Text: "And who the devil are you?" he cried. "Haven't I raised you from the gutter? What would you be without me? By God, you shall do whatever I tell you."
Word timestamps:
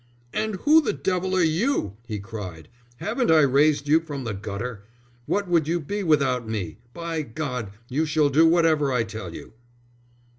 "And 0.33 0.55
who 0.61 0.81
the 0.81 0.93
devil 0.93 1.35
are 1.35 1.43
you?" 1.43 1.95
he 2.07 2.17
cried. 2.17 2.69
"Haven't 2.97 3.29
I 3.29 3.41
raised 3.41 3.87
you 3.87 3.99
from 3.99 4.23
the 4.23 4.33
gutter? 4.33 4.83
What 5.27 5.47
would 5.47 5.67
you 5.67 5.79
be 5.79 6.01
without 6.01 6.47
me? 6.49 6.79
By 6.91 7.21
God, 7.21 7.69
you 7.87 8.07
shall 8.07 8.29
do 8.29 8.47
whatever 8.47 8.91
I 8.91 9.03
tell 9.03 9.31
you." 9.35 9.53